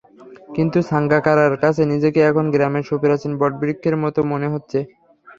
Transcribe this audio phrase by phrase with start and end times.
[0.55, 4.79] কিন্তু সাঙ্গাকারার কাছে নিজেকে এখন গ্রামের সুপ্রাচীন বটবৃক্ষের মতো মনে হচ্ছে।